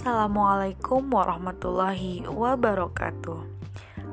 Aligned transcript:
Assalamualaikum 0.00 1.12
warahmatullahi 1.12 2.24
wabarakatuh. 2.24 3.44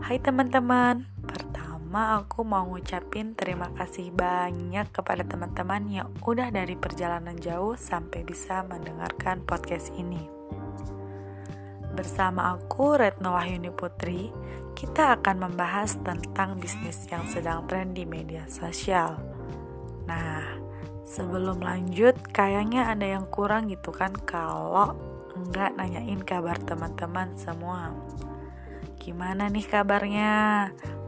Hai 0.04 0.20
teman-teman 0.20 1.08
Pertama 1.24 2.20
aku 2.20 2.44
mau 2.44 2.68
ngucapin 2.68 3.32
terima 3.40 3.72
kasih 3.72 4.12
banyak 4.12 4.92
kepada 4.92 5.24
teman-teman 5.24 5.88
yang 5.88 6.12
udah 6.28 6.52
dari 6.52 6.76
perjalanan 6.76 7.40
jauh 7.40 7.80
sampai 7.80 8.28
bisa 8.28 8.68
mendengarkan 8.68 9.48
podcast 9.48 9.96
ini. 9.96 10.28
Bersama 11.96 12.60
aku 12.60 13.00
Retno 13.00 13.32
Wahyuni 13.32 13.72
Putri 13.72 14.28
Kita 14.76 15.16
akan 15.16 15.40
membahas 15.40 15.96
tentang 16.04 16.60
bisnis 16.60 17.08
yang 17.08 17.24
sedang 17.32 17.64
tren 17.64 17.96
di 17.96 18.04
media 18.04 18.44
sosial. 18.52 19.24
Nah, 20.04 20.44
sebelum 21.08 21.64
lanjut 21.64 22.20
kayaknya 22.36 22.92
ada 22.92 23.08
yang 23.08 23.24
kurang 23.32 23.72
gitu 23.72 23.96
kan 23.96 24.12
kalau 24.28 25.16
enggak 25.38 25.78
nanyain 25.78 26.22
kabar 26.26 26.58
teman-teman 26.66 27.38
semua. 27.38 27.94
Gimana 28.98 29.48
nih 29.48 29.64
kabarnya? 29.70 30.36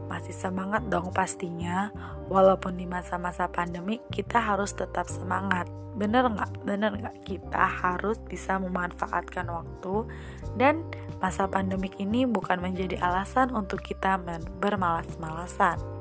Masih 0.06 0.34
semangat 0.34 0.86
dong 0.86 1.10
pastinya. 1.10 1.90
Walaupun 2.30 2.78
di 2.78 2.86
masa-masa 2.86 3.50
pandemi 3.50 3.98
kita 4.14 4.38
harus 4.38 4.72
tetap 4.72 5.10
semangat. 5.10 5.66
Bener 5.98 6.30
nggak? 6.30 6.62
Bener 6.62 6.94
nggak? 6.94 7.26
Kita 7.26 7.66
harus 7.66 8.22
bisa 8.22 8.56
memanfaatkan 8.56 9.50
waktu 9.50 10.06
dan 10.54 10.86
masa 11.18 11.50
pandemik 11.50 11.98
ini 11.98 12.24
bukan 12.24 12.62
menjadi 12.62 13.02
alasan 13.02 13.52
untuk 13.52 13.82
kita 13.82 14.16
bermalas-malasan. 14.62 15.99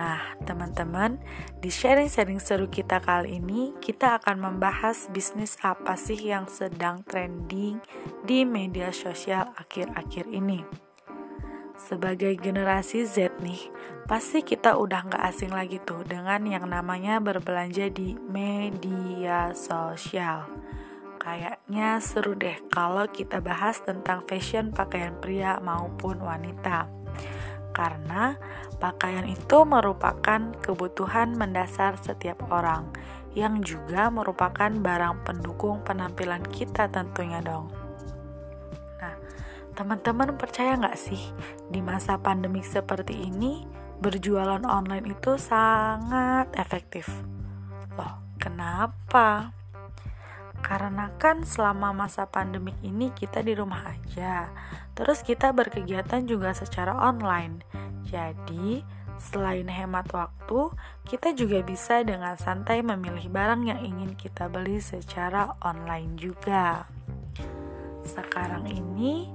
Nah, 0.00 0.32
teman-teman, 0.48 1.20
di 1.60 1.68
sharing-sharing 1.68 2.40
seru 2.40 2.72
kita 2.72 3.04
kali 3.04 3.36
ini, 3.36 3.76
kita 3.84 4.16
akan 4.16 4.40
membahas 4.40 5.12
bisnis 5.12 5.60
apa 5.60 5.92
sih 5.92 6.16
yang 6.16 6.48
sedang 6.48 7.04
trending 7.04 7.84
di 8.24 8.48
media 8.48 8.96
sosial 8.96 9.52
akhir-akhir 9.60 10.24
ini. 10.32 10.64
Sebagai 11.76 12.32
generasi 12.40 13.04
Z 13.04 13.44
nih, 13.44 13.60
pasti 14.08 14.40
kita 14.40 14.80
udah 14.80 15.04
nggak 15.04 15.24
asing 15.36 15.52
lagi 15.52 15.76
tuh 15.84 16.00
dengan 16.08 16.48
yang 16.48 16.64
namanya 16.64 17.20
berbelanja 17.20 17.92
di 17.92 18.16
media 18.16 19.52
sosial. 19.52 20.48
Kayaknya 21.20 22.00
seru 22.00 22.32
deh 22.32 22.56
kalau 22.72 23.04
kita 23.04 23.44
bahas 23.44 23.84
tentang 23.84 24.24
fashion 24.24 24.72
pakaian 24.72 25.12
pria 25.20 25.60
maupun 25.60 26.24
wanita 26.24 26.88
karena 27.70 28.36
pakaian 28.78 29.26
itu 29.28 29.62
merupakan 29.66 30.40
kebutuhan 30.62 31.36
mendasar 31.36 31.98
setiap 32.00 32.50
orang 32.50 32.90
yang 33.36 33.62
juga 33.62 34.10
merupakan 34.10 34.70
barang 34.70 35.22
pendukung 35.22 35.82
penampilan 35.86 36.42
kita 36.50 36.90
tentunya 36.90 37.38
dong. 37.38 37.70
Nah, 38.98 39.14
teman-teman 39.78 40.34
percaya 40.34 40.74
nggak 40.74 40.98
sih 40.98 41.20
di 41.70 41.78
masa 41.78 42.18
pandemik 42.18 42.66
seperti 42.66 43.30
ini 43.30 43.62
berjualan 44.02 44.64
online 44.66 45.14
itu 45.14 45.38
sangat 45.38 46.50
efektif? 46.58 47.06
Loh, 47.94 48.18
kenapa? 48.40 49.59
Karena 50.70 51.10
kan 51.18 51.42
selama 51.42 51.90
masa 51.90 52.30
pandemik 52.30 52.78
ini 52.86 53.10
kita 53.10 53.42
di 53.42 53.58
rumah 53.58 53.90
aja. 53.90 54.54
Terus 54.94 55.26
kita 55.26 55.50
berkegiatan 55.50 56.22
juga 56.30 56.54
secara 56.54 56.94
online. 56.94 57.66
Jadi, 58.06 58.86
selain 59.18 59.66
hemat 59.66 60.14
waktu, 60.14 60.70
kita 61.10 61.34
juga 61.34 61.66
bisa 61.66 62.06
dengan 62.06 62.38
santai 62.38 62.86
memilih 62.86 63.26
barang 63.34 63.66
yang 63.66 63.82
ingin 63.82 64.14
kita 64.14 64.46
beli 64.46 64.78
secara 64.78 65.58
online 65.58 66.14
juga. 66.14 66.86
Sekarang 68.06 68.70
ini, 68.70 69.26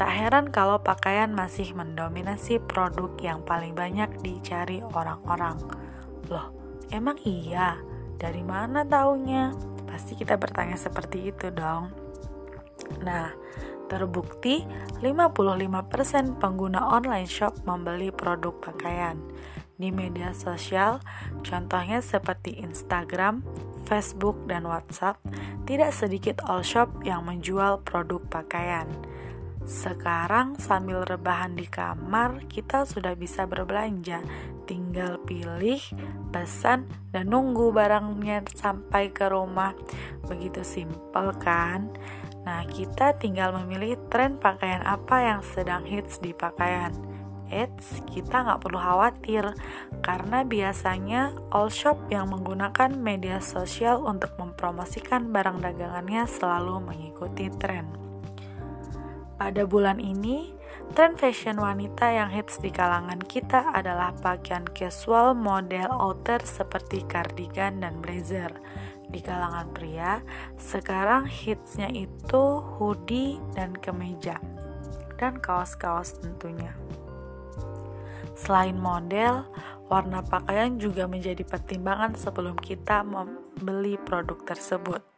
tak 0.00 0.08
heran 0.08 0.48
kalau 0.48 0.80
pakaian 0.80 1.36
masih 1.36 1.76
mendominasi 1.76 2.64
produk 2.64 3.12
yang 3.20 3.44
paling 3.44 3.76
banyak 3.76 4.08
dicari 4.24 4.80
orang-orang. 4.80 5.60
Loh, 6.32 6.48
emang 6.88 7.20
iya? 7.28 7.76
Dari 8.16 8.40
mana 8.40 8.88
taunya? 8.88 9.52
Pasti 9.88 10.14
kita 10.14 10.36
bertanya 10.36 10.76
seperti 10.76 11.32
itu 11.32 11.48
dong. 11.48 11.90
Nah, 13.02 13.32
terbukti 13.88 14.62
55% 15.00 16.36
pengguna 16.38 16.92
online 16.92 17.26
shop 17.26 17.64
membeli 17.64 18.12
produk 18.12 18.52
pakaian. 18.60 19.16
Di 19.78 19.94
media 19.94 20.34
sosial, 20.34 20.98
contohnya 21.46 22.02
seperti 22.02 22.58
Instagram, 22.60 23.46
Facebook, 23.86 24.34
dan 24.50 24.66
WhatsApp, 24.66 25.22
tidak 25.64 25.94
sedikit 25.94 26.42
all 26.44 26.66
shop 26.66 26.90
yang 27.06 27.24
menjual 27.24 27.80
produk 27.86 28.18
pakaian. 28.26 28.90
Sekarang 29.68 30.56
sambil 30.56 31.04
rebahan 31.04 31.52
di 31.52 31.68
kamar, 31.68 32.48
kita 32.48 32.88
sudah 32.88 33.12
bisa 33.12 33.44
berbelanja. 33.44 34.24
Tinggal 34.64 35.20
pilih, 35.28 35.76
pesan, 36.32 36.88
dan 37.12 37.28
nunggu 37.28 37.68
barangnya 37.76 38.48
sampai 38.56 39.12
ke 39.12 39.28
rumah. 39.28 39.76
Begitu 40.24 40.64
simpel 40.64 41.36
kan? 41.36 41.92
Nah, 42.48 42.64
kita 42.64 43.20
tinggal 43.20 43.52
memilih 43.60 44.00
tren 44.08 44.40
pakaian 44.40 44.80
apa 44.88 45.20
yang 45.20 45.44
sedang 45.44 45.84
hits 45.84 46.16
di 46.24 46.32
pakaian. 46.32 46.96
Eits, 47.52 48.00
kita 48.08 48.48
nggak 48.48 48.64
perlu 48.64 48.80
khawatir 48.80 49.52
karena 50.00 50.48
biasanya 50.48 51.36
all 51.52 51.68
shop 51.68 52.08
yang 52.08 52.32
menggunakan 52.32 52.96
media 52.96 53.40
sosial 53.40 54.00
untuk 54.04 54.32
mempromosikan 54.40 55.28
barang 55.28 55.60
dagangannya 55.60 56.24
selalu 56.24 56.80
mengikuti 56.80 57.52
tren. 57.56 58.07
Pada 59.38 59.62
bulan 59.70 60.02
ini, 60.02 60.50
tren 60.98 61.14
fashion 61.14 61.62
wanita 61.62 62.10
yang 62.10 62.26
hits 62.26 62.58
di 62.58 62.74
kalangan 62.74 63.22
kita 63.22 63.70
adalah 63.70 64.10
pakaian 64.18 64.66
casual 64.74 65.30
model 65.38 65.86
outer 65.94 66.42
seperti 66.42 67.06
cardigan 67.06 67.78
dan 67.78 68.02
blazer. 68.02 68.50
Di 69.06 69.22
kalangan 69.22 69.70
pria, 69.70 70.26
sekarang 70.58 71.30
hitsnya 71.30 71.86
itu 71.94 72.60
hoodie 72.82 73.38
dan 73.54 73.78
kemeja, 73.78 74.42
dan 75.22 75.38
kaos-kaos 75.38 76.18
tentunya. 76.18 76.74
Selain 78.34 78.74
model, 78.74 79.46
warna 79.86 80.18
pakaian 80.26 80.82
juga 80.82 81.06
menjadi 81.06 81.46
pertimbangan 81.46 82.18
sebelum 82.18 82.58
kita 82.58 83.06
membeli 83.06 83.94
produk 84.02 84.42
tersebut. 84.42 85.17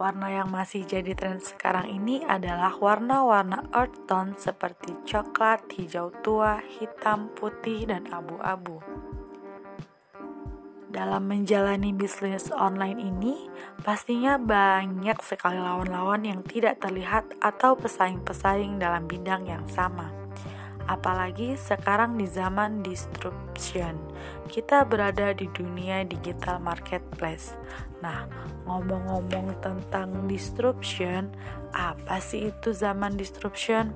Warna 0.00 0.32
yang 0.32 0.48
masih 0.48 0.88
jadi 0.88 1.12
tren 1.12 1.44
sekarang 1.44 1.84
ini 1.84 2.24
adalah 2.24 2.72
warna-warna 2.72 3.68
earth 3.76 4.08
tone 4.08 4.32
seperti 4.32 4.96
coklat, 5.04 5.68
hijau 5.76 6.08
tua, 6.24 6.64
hitam, 6.80 7.28
putih, 7.36 7.84
dan 7.84 8.08
abu-abu. 8.08 8.80
Dalam 10.88 11.28
menjalani 11.28 11.92
bisnis 11.92 12.48
online 12.48 12.96
ini, 12.96 13.52
pastinya 13.84 14.40
banyak 14.40 15.20
sekali 15.20 15.60
lawan-lawan 15.60 16.24
yang 16.24 16.40
tidak 16.48 16.80
terlihat 16.80 17.36
atau 17.44 17.76
pesaing-pesaing 17.76 18.80
dalam 18.80 19.04
bidang 19.04 19.44
yang 19.44 19.68
sama 19.68 20.19
apalagi 20.90 21.54
sekarang 21.54 22.18
di 22.18 22.26
zaman 22.26 22.82
disruption. 22.82 23.94
Kita 24.50 24.82
berada 24.82 25.30
di 25.30 25.46
dunia 25.54 26.02
digital 26.02 26.58
marketplace. 26.58 27.54
Nah, 28.02 28.26
ngomong-ngomong 28.66 29.62
tentang 29.62 30.26
disruption, 30.26 31.30
apa 31.70 32.18
sih 32.18 32.50
itu 32.50 32.74
zaman 32.74 33.14
disruption? 33.14 33.94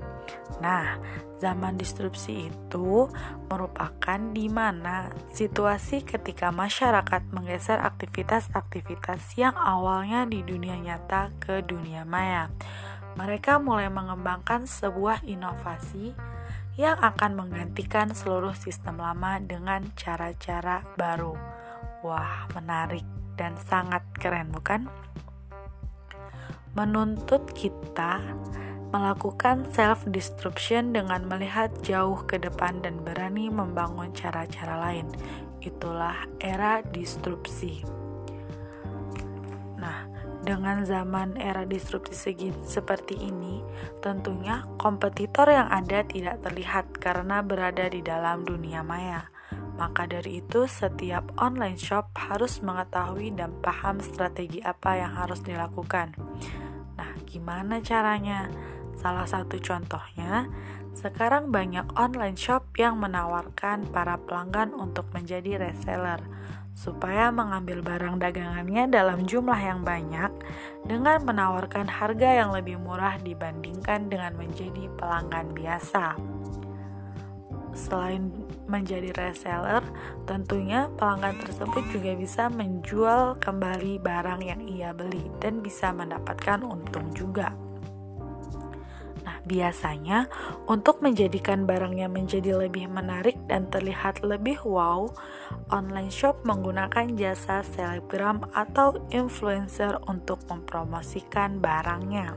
Nah, 0.62 1.02
zaman 1.42 1.74
disrupsi 1.74 2.48
itu 2.48 3.10
merupakan 3.50 4.20
di 4.30 4.46
mana 4.46 5.10
situasi 5.34 6.06
ketika 6.06 6.54
masyarakat 6.54 7.26
menggeser 7.34 7.82
aktivitas-aktivitas 7.82 9.34
yang 9.34 9.52
awalnya 9.58 10.24
di 10.30 10.46
dunia 10.46 10.78
nyata 10.78 11.34
ke 11.42 11.60
dunia 11.66 12.06
maya. 12.06 12.48
Mereka 13.14 13.62
mulai 13.62 13.86
mengembangkan 13.86 14.66
sebuah 14.66 15.22
inovasi 15.22 16.14
yang 16.74 16.98
akan 16.98 17.38
menggantikan 17.38 18.10
seluruh 18.10 18.58
sistem 18.58 18.98
lama 18.98 19.38
dengan 19.38 19.94
cara-cara 19.94 20.82
baru. 20.98 21.38
Wah, 22.02 22.50
menarik 22.58 23.06
dan 23.38 23.54
sangat 23.62 24.02
keren, 24.18 24.50
bukan? 24.50 24.90
Menuntut 26.74 27.54
kita 27.54 28.18
melakukan 28.90 29.66
self-destruction 29.70 30.94
dengan 30.94 31.26
melihat 31.26 31.70
jauh 31.82 32.18
ke 32.26 32.38
depan 32.38 32.82
dan 32.82 32.98
berani 33.02 33.50
membangun 33.50 34.10
cara-cara 34.10 34.78
lain. 34.78 35.06
Itulah 35.62 36.26
era 36.42 36.82
disrupsi. 36.82 38.03
Dengan 40.44 40.84
zaman 40.84 41.40
era 41.40 41.64
disrupsi 41.64 42.12
segi 42.12 42.48
seperti 42.68 43.16
ini, 43.16 43.64
tentunya 44.04 44.68
kompetitor 44.76 45.48
yang 45.48 45.72
ada 45.72 46.04
tidak 46.04 46.44
terlihat 46.44 47.00
karena 47.00 47.40
berada 47.40 47.88
di 47.88 48.04
dalam 48.04 48.44
dunia 48.44 48.84
maya. 48.84 49.24
Maka 49.80 50.04
dari 50.04 50.44
itu, 50.44 50.68
setiap 50.68 51.32
online 51.40 51.80
shop 51.80 52.12
harus 52.20 52.60
mengetahui 52.60 53.32
dan 53.32 53.56
paham 53.64 54.04
strategi 54.04 54.60
apa 54.60 55.00
yang 55.00 55.16
harus 55.16 55.40
dilakukan. 55.40 56.12
Nah, 57.00 57.10
gimana 57.24 57.80
caranya? 57.80 58.52
Salah 59.00 59.24
satu 59.24 59.56
contohnya, 59.58 60.46
sekarang 60.92 61.50
banyak 61.50 61.88
online 61.96 62.36
shop 62.36 62.76
yang 62.76 63.00
menawarkan 63.00 63.88
para 63.88 64.20
pelanggan 64.20 64.76
untuk 64.76 65.08
menjadi 65.10 65.56
reseller 65.56 66.20
supaya 66.74 67.30
mengambil 67.30 67.80
barang 67.80 68.18
dagangannya 68.18 68.90
dalam 68.90 69.22
jumlah 69.22 69.56
yang 69.56 69.86
banyak 69.86 70.28
dengan 70.82 71.22
menawarkan 71.22 71.86
harga 71.86 72.44
yang 72.44 72.50
lebih 72.50 72.82
murah 72.82 73.16
dibandingkan 73.22 74.10
dengan 74.10 74.34
menjadi 74.34 74.90
pelanggan 74.98 75.54
biasa. 75.54 76.18
Selain 77.74 78.30
menjadi 78.70 79.10
reseller, 79.18 79.82
tentunya 80.30 80.86
pelanggan 80.94 81.34
tersebut 81.42 81.82
juga 81.90 82.14
bisa 82.14 82.46
menjual 82.46 83.38
kembali 83.42 83.98
barang 83.98 84.42
yang 84.46 84.62
ia 84.62 84.94
beli 84.94 85.26
dan 85.42 85.58
bisa 85.58 85.90
mendapatkan 85.90 86.62
untung 86.62 87.10
juga. 87.14 87.50
Biasanya, 89.44 90.24
untuk 90.72 91.04
menjadikan 91.04 91.68
barangnya 91.68 92.08
menjadi 92.08 92.64
lebih 92.64 92.88
menarik 92.88 93.36
dan 93.44 93.68
terlihat 93.68 94.24
lebih 94.24 94.56
wow, 94.64 95.12
online 95.68 96.08
shop 96.08 96.40
menggunakan 96.48 97.12
jasa 97.12 97.60
selebgram 97.60 98.40
atau 98.56 98.96
influencer 99.12 100.00
untuk 100.08 100.40
mempromosikan 100.48 101.60
barangnya. 101.60 102.32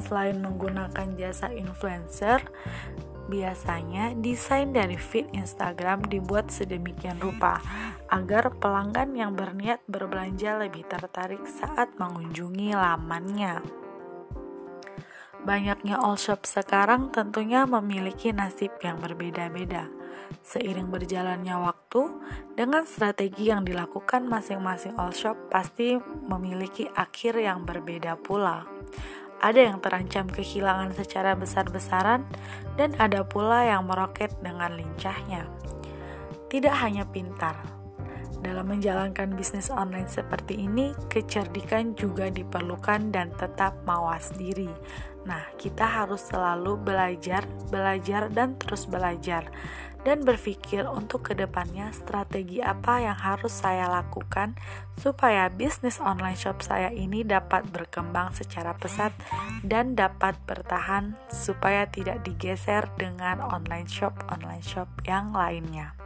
Selain 0.00 0.40
menggunakan 0.40 1.12
jasa 1.20 1.52
influencer, 1.52 2.40
biasanya 3.28 4.16
desain 4.16 4.72
dari 4.72 4.96
feed 4.96 5.28
Instagram 5.36 6.08
dibuat 6.08 6.48
sedemikian 6.48 7.20
rupa 7.20 7.60
agar 8.08 8.52
pelanggan 8.56 9.12
yang 9.12 9.36
berniat 9.36 9.84
berbelanja 9.88 10.56
lebih 10.56 10.88
tertarik 10.88 11.44
saat 11.44 11.92
mengunjungi 12.00 12.76
lamannya. 12.76 13.81
Banyaknya 15.42 15.98
all 15.98 16.14
shop 16.14 16.46
sekarang 16.46 17.10
tentunya 17.10 17.66
memiliki 17.66 18.30
nasib 18.30 18.70
yang 18.78 19.02
berbeda-beda. 19.02 19.90
Seiring 20.46 20.86
berjalannya 20.86 21.58
waktu, 21.58 22.14
dengan 22.54 22.86
strategi 22.86 23.50
yang 23.50 23.66
dilakukan 23.66 24.22
masing-masing 24.30 24.94
all 24.94 25.10
shop 25.10 25.34
pasti 25.50 25.98
memiliki 26.30 26.86
akhir 26.94 27.42
yang 27.42 27.66
berbeda 27.66 28.14
pula. 28.22 28.62
Ada 29.42 29.74
yang 29.74 29.82
terancam 29.82 30.30
kehilangan 30.30 30.94
secara 30.94 31.34
besar-besaran, 31.34 32.22
dan 32.78 32.94
ada 33.02 33.26
pula 33.26 33.66
yang 33.66 33.82
meroket 33.90 34.30
dengan 34.38 34.78
lincahnya. 34.78 35.50
Tidak 36.46 36.74
hanya 36.78 37.02
pintar, 37.10 37.81
dalam 38.42 38.68
menjalankan 38.68 39.32
bisnis 39.38 39.70
online 39.70 40.10
seperti 40.10 40.66
ini, 40.66 40.92
kecerdikan 41.08 41.94
juga 41.94 42.28
diperlukan 42.28 43.14
dan 43.14 43.30
tetap 43.38 43.78
mawas 43.86 44.34
diri 44.34 44.70
Nah, 45.22 45.54
kita 45.54 45.86
harus 45.86 46.26
selalu 46.26 46.82
belajar, 46.82 47.46
belajar, 47.70 48.26
dan 48.26 48.58
terus 48.58 48.90
belajar, 48.90 49.46
dan 50.02 50.26
berpikir 50.26 50.82
untuk 50.82 51.30
ke 51.30 51.38
depannya 51.38 51.94
strategi 51.94 52.58
apa 52.58 53.06
yang 53.06 53.14
harus 53.14 53.54
saya 53.54 53.86
lakukan 53.86 54.58
supaya 54.98 55.46
bisnis 55.46 56.02
online 56.02 56.34
shop 56.34 56.58
saya 56.58 56.90
ini 56.90 57.22
dapat 57.22 57.62
berkembang 57.70 58.34
secara 58.34 58.74
pesat 58.74 59.14
dan 59.62 59.94
dapat 59.94 60.34
bertahan 60.42 61.14
supaya 61.30 61.86
tidak 61.86 62.26
digeser 62.26 62.90
dengan 62.98 63.38
online 63.38 63.86
shop-online 63.86 64.64
shop 64.66 64.90
yang 65.06 65.30
lainnya. 65.30 66.01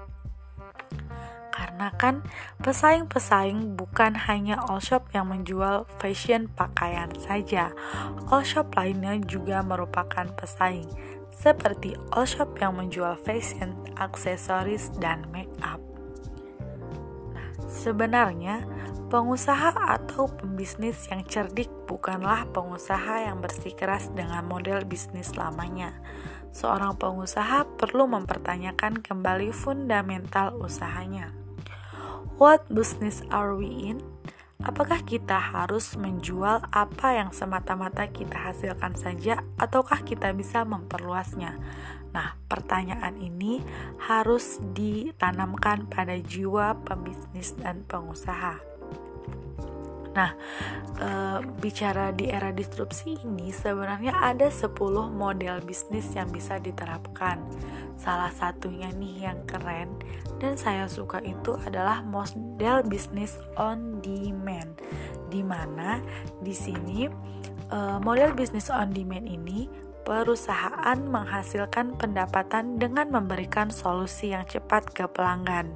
Karena 1.76 1.92
kan 1.92 2.24
pesaing-pesaing 2.64 3.76
bukan 3.76 4.16
hanya 4.32 4.56
all 4.64 4.80
shop 4.80 5.12
yang 5.12 5.28
menjual 5.28 5.84
fashion 6.00 6.48
pakaian 6.48 7.12
saja. 7.20 7.76
All 8.32 8.40
shop 8.40 8.72
lainnya 8.80 9.20
juga 9.20 9.60
merupakan 9.60 10.24
pesaing, 10.40 10.88
seperti 11.28 11.92
all 12.16 12.24
shop 12.24 12.56
yang 12.64 12.80
menjual 12.80 13.20
fashion, 13.20 13.76
aksesoris, 14.00 14.88
dan 15.04 15.28
make 15.36 15.52
up. 15.60 15.76
Nah, 17.36 17.52
sebenarnya 17.68 18.64
pengusaha 19.12 19.76
atau 19.76 20.32
pembisnis 20.32 20.96
yang 21.12 21.28
cerdik 21.28 21.68
bukanlah 21.84 22.48
pengusaha 22.56 23.28
yang 23.28 23.44
bersikeras 23.44 24.08
dengan 24.16 24.48
model 24.48 24.80
bisnis 24.88 25.36
lamanya 25.36 25.92
seorang 26.56 26.96
pengusaha 26.96 27.68
perlu 27.76 28.08
mempertanyakan 28.08 29.04
kembali 29.04 29.52
fundamental 29.52 30.56
usahanya. 30.56 31.45
What 32.36 32.68
business 32.68 33.24
are 33.32 33.56
we 33.56 33.88
in? 33.88 34.04
Apakah 34.60 35.00
kita 35.08 35.40
harus 35.40 35.96
menjual 35.96 36.68
apa 36.68 37.16
yang 37.16 37.32
semata-mata 37.32 38.12
kita 38.12 38.36
hasilkan 38.36 38.92
saja, 38.92 39.40
ataukah 39.56 40.04
kita 40.04 40.36
bisa 40.36 40.60
memperluasnya? 40.68 41.56
Nah, 42.12 42.36
pertanyaan 42.44 43.16
ini 43.16 43.64
harus 44.04 44.60
ditanamkan 44.76 45.88
pada 45.88 46.12
jiwa 46.20 46.76
pembisnis 46.84 47.56
dan 47.56 47.88
pengusaha. 47.88 48.60
Nah, 50.12 50.36
e, 51.00 51.08
bicara 51.56 52.12
di 52.12 52.28
era 52.28 52.52
disrupsi 52.52 53.16
ini 53.24 53.48
sebenarnya 53.48 54.12
ada 54.12 54.52
10 54.52 54.76
model 55.08 55.64
bisnis 55.64 56.12
yang 56.12 56.28
bisa 56.28 56.60
diterapkan. 56.60 57.40
Salah 57.96 58.30
satunya 58.30 58.92
nih 58.92 59.32
yang 59.32 59.40
keren 59.48 59.96
dan 60.36 60.54
saya 60.60 60.84
suka 60.86 61.18
itu 61.24 61.56
adalah 61.64 62.04
model 62.04 62.84
bisnis 62.84 63.40
on 63.56 64.04
demand. 64.04 64.80
Di 65.32 65.40
mana 65.40 65.98
di 66.44 66.52
sini 66.52 67.08
e, 67.72 67.78
model 68.04 68.36
bisnis 68.36 68.68
on 68.68 68.92
demand 68.92 69.26
ini 69.26 69.66
perusahaan 70.06 70.98
menghasilkan 71.02 71.98
pendapatan 71.98 72.78
dengan 72.78 73.10
memberikan 73.10 73.74
solusi 73.74 74.30
yang 74.30 74.46
cepat 74.46 74.94
ke 74.94 75.10
pelanggan. 75.10 75.74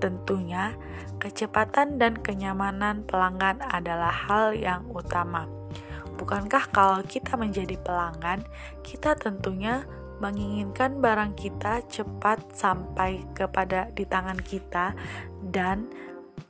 Tentunya, 0.00 0.72
kecepatan 1.20 2.00
dan 2.00 2.16
kenyamanan 2.16 3.04
pelanggan 3.04 3.60
adalah 3.60 4.10
hal 4.10 4.56
yang 4.56 4.88
utama. 4.90 5.44
Bukankah 6.16 6.72
kalau 6.72 7.04
kita 7.04 7.36
menjadi 7.36 7.76
pelanggan, 7.76 8.42
kita 8.80 9.14
tentunya 9.20 9.84
menginginkan 10.22 11.02
barang 11.02 11.34
kita 11.34 11.82
cepat 11.90 12.54
sampai 12.54 13.26
kepada 13.34 13.90
di 13.90 14.06
tangan 14.06 14.38
kita 14.38 14.94
dan 15.50 15.90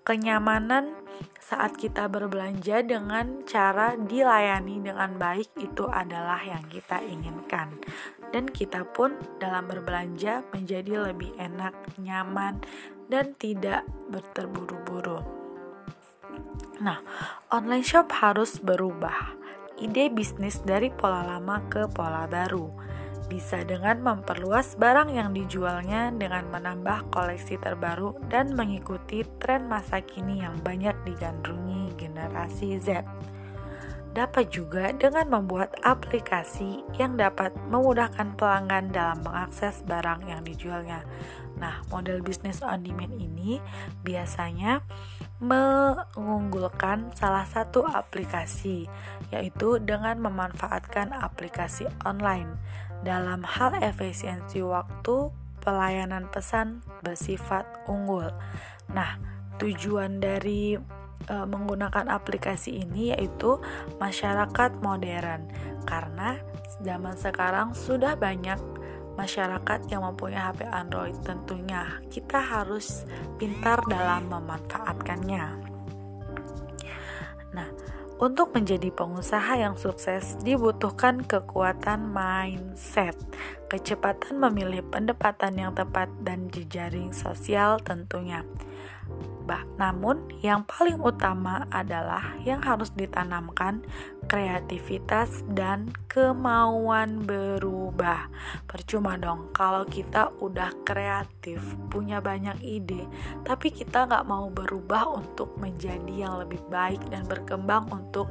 kenyamanan 0.04 0.92
saat 1.40 1.76
kita 1.80 2.06
berbelanja 2.12 2.84
dengan 2.84 3.40
cara 3.48 3.96
dilayani 3.96 4.84
dengan 4.84 5.16
baik 5.16 5.56
itu 5.56 5.88
adalah 5.88 6.40
yang 6.44 6.64
kita 6.68 7.00
inginkan. 7.00 7.80
Dan 8.32 8.48
kita 8.48 8.88
pun 8.88 9.16
dalam 9.36 9.68
berbelanja 9.68 10.44
menjadi 10.52 11.12
lebih 11.12 11.36
enak, 11.36 11.76
nyaman, 12.00 12.64
dan 13.12 13.36
tidak 13.36 13.84
berterburu-buru. 14.08 15.20
Nah, 16.80 17.04
online 17.52 17.84
shop 17.84 18.08
harus 18.24 18.56
berubah. 18.56 19.36
Ide 19.76 20.08
bisnis 20.08 20.64
dari 20.64 20.88
pola 20.88 21.20
lama 21.26 21.60
ke 21.68 21.84
pola 21.92 22.24
baru 22.24 22.92
bisa 23.32 23.64
dengan 23.64 24.04
memperluas 24.04 24.76
barang 24.76 25.08
yang 25.16 25.32
dijualnya 25.32 26.12
dengan 26.12 26.52
menambah 26.52 27.08
koleksi 27.08 27.56
terbaru 27.56 28.12
dan 28.28 28.52
mengikuti 28.52 29.24
tren 29.40 29.64
masa 29.72 30.04
kini 30.04 30.44
yang 30.44 30.60
banyak 30.60 30.92
digandrungi 31.08 31.96
generasi 31.96 32.76
Z. 32.76 33.00
Dapat 34.12 34.52
juga 34.52 34.92
dengan 34.92 35.32
membuat 35.32 35.72
aplikasi 35.80 36.84
yang 37.00 37.16
dapat 37.16 37.56
memudahkan 37.72 38.36
pelanggan 38.36 38.92
dalam 38.92 39.24
mengakses 39.24 39.80
barang 39.88 40.28
yang 40.28 40.44
dijualnya. 40.44 41.00
Nah, 41.56 41.80
model 41.88 42.20
bisnis 42.20 42.60
on 42.60 42.84
demand 42.84 43.16
ini 43.16 43.64
biasanya 44.04 44.84
mengunggulkan 45.40 47.16
salah 47.16 47.48
satu 47.48 47.88
aplikasi, 47.88 48.84
yaitu 49.32 49.80
dengan 49.80 50.20
memanfaatkan 50.20 51.16
aplikasi 51.16 51.88
online 52.04 52.60
dalam 53.02 53.42
hal 53.42 53.78
efisiensi 53.82 54.62
waktu, 54.62 55.30
pelayanan 55.62 56.26
pesan 56.30 56.82
bersifat 57.06 57.66
unggul. 57.86 58.30
Nah, 58.90 59.18
tujuan 59.62 60.18
dari 60.18 60.74
e, 61.26 61.36
menggunakan 61.46 62.10
aplikasi 62.10 62.82
ini 62.82 63.14
yaitu 63.14 63.62
masyarakat 64.02 64.82
modern 64.82 65.46
karena 65.86 66.38
zaman 66.82 67.14
sekarang 67.14 67.74
sudah 67.78 68.18
banyak 68.18 68.58
masyarakat 69.14 69.86
yang 69.92 70.02
mempunyai 70.02 70.40
HP 70.40 70.66
Android 70.66 71.16
tentunya 71.22 72.00
kita 72.08 72.40
harus 72.40 73.04
pintar 73.36 73.78
dalam 73.86 74.26
memanfaatkannya. 74.32 75.71
Untuk 78.22 78.54
menjadi 78.54 78.94
pengusaha 78.94 79.58
yang 79.58 79.74
sukses 79.74 80.38
dibutuhkan 80.46 81.26
kekuatan 81.26 82.06
mindset, 82.14 83.18
kecepatan 83.66 84.38
memilih 84.38 84.86
pendapatan 84.86 85.58
yang 85.58 85.74
tepat 85.74 86.06
dan 86.22 86.46
jejaring 86.46 87.10
sosial 87.10 87.82
tentunya. 87.82 88.46
Berubah. 89.42 89.66
Namun, 89.74 90.30
yang 90.38 90.62
paling 90.62 91.02
utama 91.02 91.66
adalah 91.74 92.38
yang 92.46 92.62
harus 92.62 92.94
ditanamkan 92.94 93.82
kreativitas 94.30 95.42
dan 95.50 95.90
kemauan 96.06 97.26
berubah. 97.26 98.30
Percuma 98.70 99.18
dong 99.18 99.50
kalau 99.50 99.82
kita 99.82 100.30
udah 100.38 100.70
kreatif, 100.86 101.58
punya 101.90 102.22
banyak 102.22 102.62
ide, 102.62 103.10
tapi 103.42 103.74
kita 103.74 104.06
nggak 104.06 104.30
mau 104.30 104.46
berubah 104.46 105.10
untuk 105.10 105.58
menjadi 105.58 106.14
yang 106.30 106.38
lebih 106.38 106.62
baik 106.70 107.02
dan 107.10 107.26
berkembang 107.26 107.90
untuk 107.90 108.30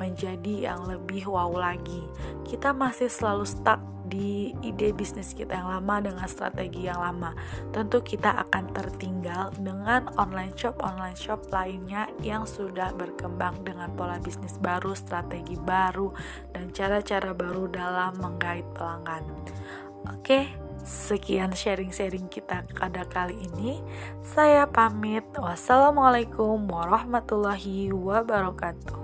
menjadi 0.00 0.72
yang 0.72 0.88
lebih 0.88 1.28
wow 1.28 1.52
lagi. 1.52 2.08
Kita 2.48 2.72
masih 2.72 3.12
selalu 3.12 3.44
stuck 3.44 3.78
di 4.10 4.50
ide 4.66 4.90
bisnis 4.90 5.30
kita 5.32 5.54
yang 5.54 5.70
lama 5.70 6.02
dengan 6.02 6.26
strategi 6.26 6.90
yang 6.90 6.98
lama. 6.98 7.30
Tentu 7.70 8.02
kita 8.02 8.42
akan 8.42 8.74
tertinggal 8.74 9.54
dengan 9.62 10.10
online 10.18 10.52
shop 10.58 10.82
online 10.82 11.14
shop 11.14 11.46
lainnya 11.54 12.10
yang 12.18 12.42
sudah 12.42 12.90
berkembang 12.98 13.62
dengan 13.62 13.94
pola 13.94 14.18
bisnis 14.18 14.58
baru, 14.58 14.98
strategi 14.98 15.54
baru 15.54 16.10
dan 16.50 16.74
cara-cara 16.74 17.30
baru 17.30 17.70
dalam 17.70 18.18
menggait 18.18 18.66
pelanggan. 18.74 19.22
Oke, 20.10 20.50
sekian 20.82 21.54
sharing-sharing 21.54 22.26
kita 22.26 22.66
pada 22.74 23.06
kali 23.06 23.38
ini. 23.52 23.78
Saya 24.26 24.66
pamit. 24.66 25.22
Wassalamualaikum 25.38 26.66
warahmatullahi 26.66 27.94
wabarakatuh. 27.94 28.99